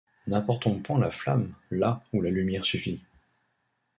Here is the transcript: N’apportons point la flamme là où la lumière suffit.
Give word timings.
N’apportons 0.25 0.79
point 0.79 0.97
la 0.97 1.11
flamme 1.11 1.53
là 1.69 2.01
où 2.11 2.21
la 2.21 2.31
lumière 2.31 2.65
suffit. 2.65 3.03